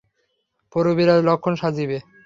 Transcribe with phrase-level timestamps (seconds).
[0.73, 1.97] প্রবীর আজ লক্ষ্মণ সাজিবে।